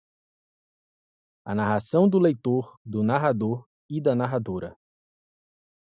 A 1.45 1.53
narração 1.53 2.09
do 2.09 2.17
leitor 2.17 2.75
do 2.83 3.03
narrador 3.03 3.67
e 3.87 4.01
da 4.01 4.15
narradora 4.15 4.75